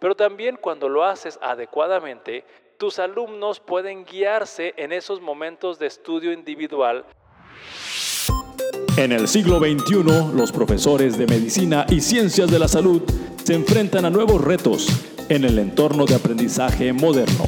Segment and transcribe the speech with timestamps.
[0.00, 2.44] Pero también cuando lo haces adecuadamente,
[2.78, 7.04] tus alumnos pueden guiarse en esos momentos de estudio individual.
[8.96, 13.02] En el siglo XXI, los profesores de medicina y ciencias de la salud
[13.44, 14.88] se enfrentan a nuevos retos
[15.28, 17.44] en el entorno de aprendizaje moderno.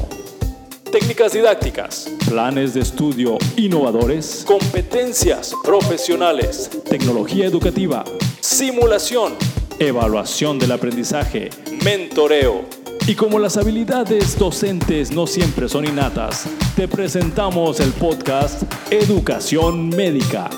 [0.91, 8.03] Técnicas didácticas, planes de estudio innovadores, competencias profesionales, tecnología educativa,
[8.39, 9.33] simulación,
[9.79, 11.49] evaluación del aprendizaje,
[11.83, 12.65] mentoreo.
[13.05, 20.49] Y como las habilidades docentes no siempre son innatas, te presentamos el podcast Educación Médica.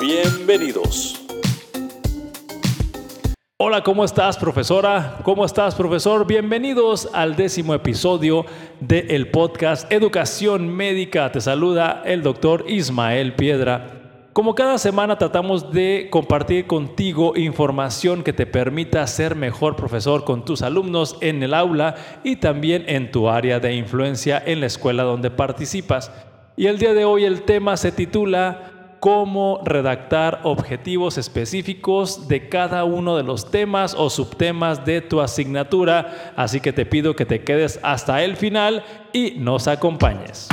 [0.00, 1.22] Bienvenidos.
[3.58, 5.18] Hola, ¿cómo estás, profesora?
[5.22, 6.26] ¿Cómo estás, profesor?
[6.26, 8.44] Bienvenidos al décimo episodio
[8.80, 11.30] del podcast Educación Médica.
[11.30, 14.05] Te saluda el doctor Ismael Piedra.
[14.36, 20.44] Como cada semana tratamos de compartir contigo información que te permita ser mejor profesor con
[20.44, 25.04] tus alumnos en el aula y también en tu área de influencia en la escuela
[25.04, 26.12] donde participas.
[26.54, 32.84] Y el día de hoy el tema se titula cómo redactar objetivos específicos de cada
[32.84, 36.34] uno de los temas o subtemas de tu asignatura.
[36.36, 38.84] Así que te pido que te quedes hasta el final
[39.14, 40.46] y nos acompañes.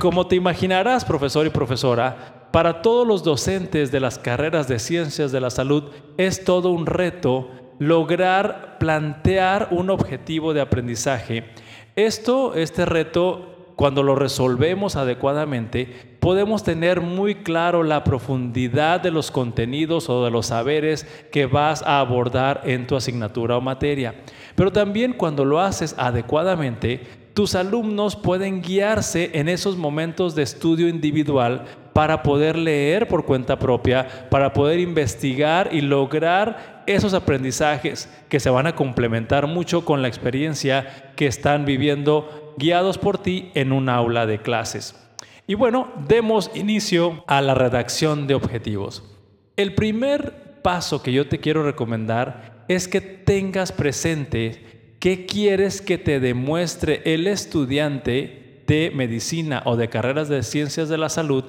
[0.00, 5.30] Como te imaginarás, profesor y profesora, para todos los docentes de las carreras de ciencias
[5.30, 11.44] de la salud es todo un reto lograr plantear un objetivo de aprendizaje.
[11.96, 15.88] Esto, este reto cuando lo resolvemos adecuadamente,
[16.20, 21.82] podemos tener muy claro la profundidad de los contenidos o de los saberes que vas
[21.84, 24.16] a abordar en tu asignatura o materia.
[24.54, 27.00] Pero también cuando lo haces adecuadamente,
[27.32, 31.64] tus alumnos pueden guiarse en esos momentos de estudio individual
[31.94, 38.50] para poder leer por cuenta propia, para poder investigar y lograr esos aprendizajes que se
[38.50, 43.88] van a complementar mucho con la experiencia que están viviendo guiados por ti en un
[43.88, 44.94] aula de clases.
[45.48, 49.02] Y bueno, demos inicio a la redacción de objetivos.
[49.56, 55.98] El primer paso que yo te quiero recomendar es que tengas presente qué quieres que
[55.98, 61.44] te demuestre el estudiante de medicina o de carreras de ciencias de la salud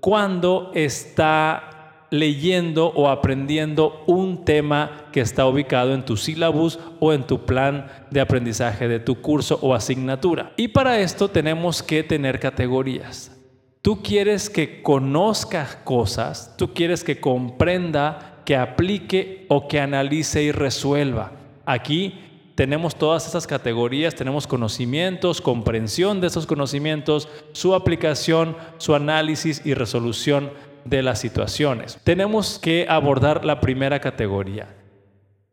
[0.00, 1.71] cuando está
[2.12, 7.86] leyendo o aprendiendo un tema que está ubicado en tu sílabus o en tu plan
[8.10, 10.52] de aprendizaje de tu curso o asignatura.
[10.58, 13.34] Y para esto tenemos que tener categorías.
[13.80, 20.52] Tú quieres que conozca cosas, tú quieres que comprenda, que aplique o que analice y
[20.52, 21.32] resuelva.
[21.64, 22.20] Aquí
[22.56, 29.72] tenemos todas esas categorías, tenemos conocimientos, comprensión de esos conocimientos, su aplicación, su análisis y
[29.72, 30.50] resolución
[30.84, 31.98] de las situaciones.
[32.04, 34.74] Tenemos que abordar la primera categoría.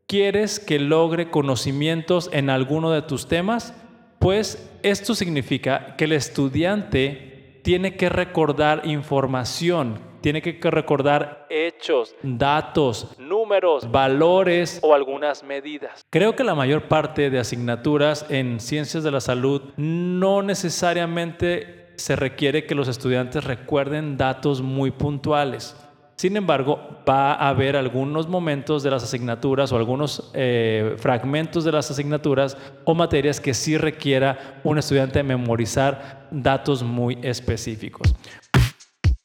[0.08, 3.74] ¿Quieres que logre conocimientos en alguno de tus temas?
[4.18, 13.16] Pues esto significa que el estudiante tiene que recordar información, tiene que recordar hechos, datos,
[13.20, 16.06] números, valores o algunas medidas.
[16.10, 22.16] Creo que la mayor parte de asignaturas en ciencias de la salud no necesariamente se
[22.16, 25.76] requiere que los estudiantes recuerden datos muy puntuales.
[26.20, 31.72] Sin embargo, va a haber algunos momentos de las asignaturas o algunos eh, fragmentos de
[31.72, 38.14] las asignaturas o materias que sí requiera un estudiante memorizar datos muy específicos.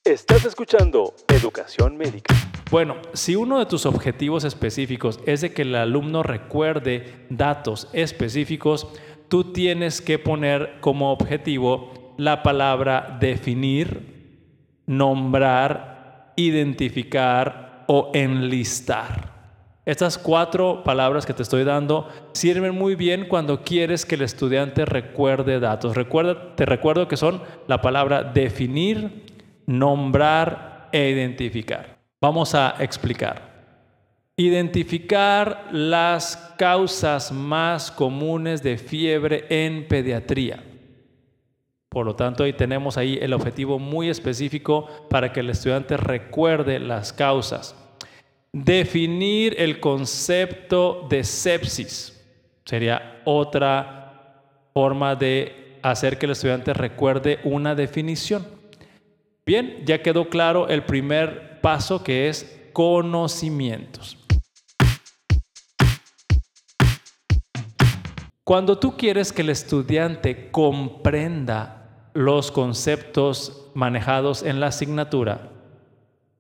[0.04, 2.32] Estás escuchando Educación Médica.
[2.70, 8.86] Bueno, si uno de tus objetivos específicos es de que el alumno recuerde datos específicos,
[9.28, 19.34] tú tienes que poner como objetivo la palabra definir, nombrar, identificar o enlistar.
[19.86, 24.86] Estas cuatro palabras que te estoy dando sirven muy bien cuando quieres que el estudiante
[24.86, 25.94] recuerde datos.
[25.94, 29.26] Recuerda, te recuerdo que son la palabra definir,
[29.66, 31.98] nombrar e identificar.
[32.18, 33.52] Vamos a explicar.
[34.36, 40.62] Identificar las causas más comunes de fiebre en pediatría.
[41.94, 46.80] Por lo tanto, ahí tenemos ahí el objetivo muy específico para que el estudiante recuerde
[46.80, 47.76] las causas.
[48.52, 52.20] Definir el concepto de sepsis
[52.64, 54.42] sería otra
[54.74, 58.44] forma de hacer que el estudiante recuerde una definición.
[59.46, 64.18] Bien, ya quedó claro el primer paso que es conocimientos.
[68.42, 71.82] Cuando tú quieres que el estudiante comprenda
[72.14, 75.50] los conceptos manejados en la asignatura.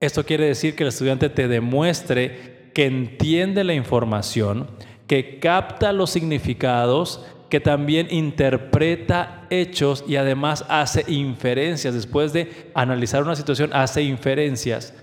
[0.00, 4.68] Esto quiere decir que el estudiante te demuestre que entiende la información,
[5.06, 11.94] que capta los significados, que también interpreta hechos y además hace inferencias.
[11.94, 14.94] Después de analizar una situación, hace inferencias.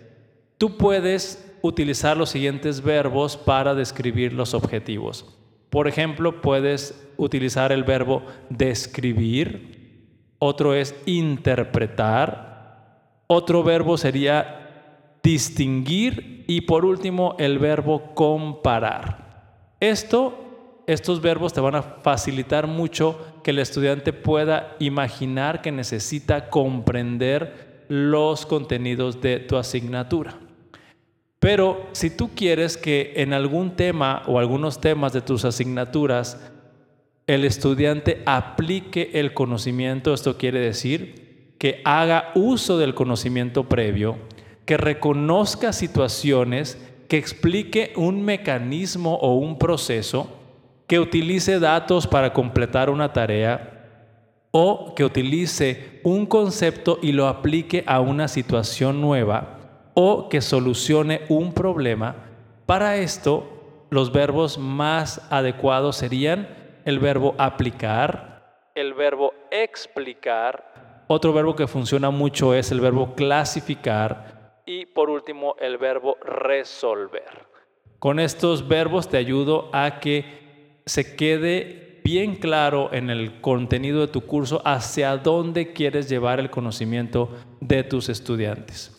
[0.57, 5.25] Tú puedes utilizar los siguientes verbos para describir los objetivos.
[5.69, 9.80] Por ejemplo, puedes utilizar el verbo describir,
[10.43, 12.97] otro es interpretar,
[13.27, 19.75] otro verbo sería distinguir y por último el verbo comparar.
[19.79, 26.49] Esto, estos verbos te van a facilitar mucho que el estudiante pueda imaginar que necesita
[26.49, 30.39] comprender los contenidos de tu asignatura.
[31.39, 36.51] Pero si tú quieres que en algún tema o algunos temas de tus asignaturas
[37.33, 44.17] el estudiante aplique el conocimiento, esto quiere decir que haga uso del conocimiento previo,
[44.65, 50.29] que reconozca situaciones, que explique un mecanismo o un proceso,
[50.87, 53.87] que utilice datos para completar una tarea
[54.51, 61.21] o que utilice un concepto y lo aplique a una situación nueva o que solucione
[61.29, 62.15] un problema.
[62.65, 71.55] Para esto, los verbos más adecuados serían el verbo aplicar, el verbo explicar, otro verbo
[71.55, 77.47] que funciona mucho es el verbo clasificar y por último el verbo resolver.
[77.99, 84.07] Con estos verbos te ayudo a que se quede bien claro en el contenido de
[84.07, 87.29] tu curso hacia dónde quieres llevar el conocimiento
[87.59, 88.97] de tus estudiantes.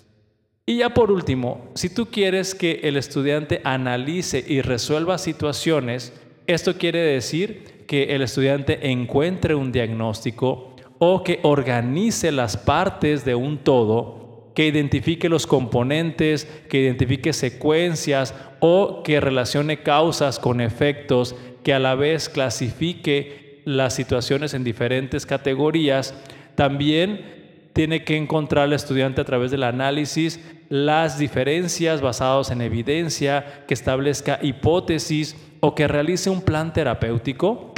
[0.64, 6.12] Y ya por último, si tú quieres que el estudiante analice y resuelva situaciones,
[6.46, 13.34] esto quiere decir que el estudiante encuentre un diagnóstico o que organice las partes de
[13.34, 21.34] un todo, que identifique los componentes, que identifique secuencias o que relacione causas con efectos,
[21.62, 26.14] que a la vez clasifique las situaciones en diferentes categorías.
[26.54, 33.64] También tiene que encontrar el estudiante a través del análisis las diferencias basadas en evidencia,
[33.66, 37.72] que establezca hipótesis o que realice un plan terapéutico.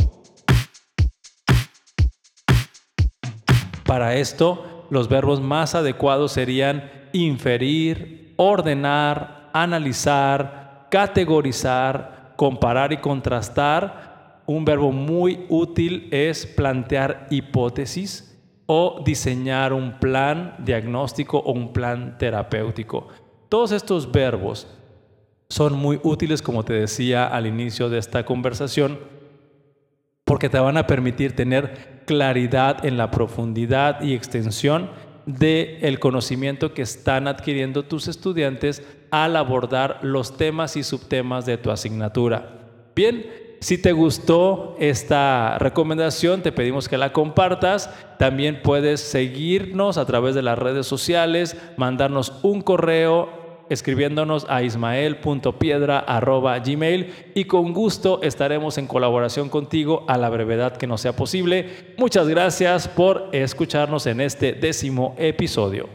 [3.84, 14.40] Para esto, los verbos más adecuados serían inferir, ordenar, analizar, categorizar, comparar y contrastar.
[14.46, 18.34] Un verbo muy útil es plantear hipótesis
[18.64, 23.08] o diseñar un plan diagnóstico o un plan terapéutico.
[23.50, 24.66] Todos estos verbos
[25.48, 28.98] son muy útiles, como te decía al inicio de esta conversación,
[30.24, 34.90] porque te van a permitir tener claridad en la profundidad y extensión
[35.26, 41.56] del el conocimiento que están adquiriendo tus estudiantes al abordar los temas y subtemas de
[41.56, 42.64] tu asignatura.
[42.94, 43.24] Bien,
[43.60, 47.88] si te gustó esta recomendación, te pedimos que la compartas.
[48.18, 57.32] También puedes seguirnos a través de las redes sociales, mandarnos un correo escribiéndonos a ismael.piedra.gmail
[57.34, 61.94] y con gusto estaremos en colaboración contigo a la brevedad que nos sea posible.
[61.96, 65.88] Muchas gracias por escucharnos en este décimo episodio.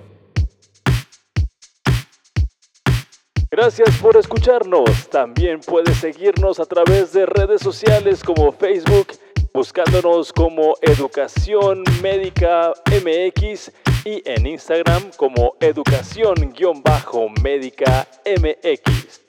[3.52, 5.10] Gracias por escucharnos.
[5.10, 9.08] También puedes seguirnos a través de redes sociales como Facebook,
[9.54, 13.72] buscándonos como Educación Médica MX
[14.06, 19.29] y en Instagram como Educación-Médica MX.